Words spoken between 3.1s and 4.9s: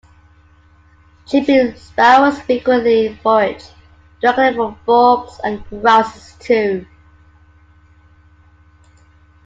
forage directly from